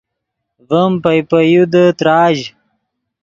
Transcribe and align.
ڤیم 0.69 0.93
پئے 1.03 1.19
پے 1.29 1.39
یو 1.51 1.63
دے 1.73 1.83
تراژ 1.97 2.37